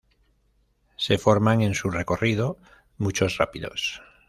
[0.95, 2.57] Se forman en su recorrido
[2.97, 4.01] muchos rápidos.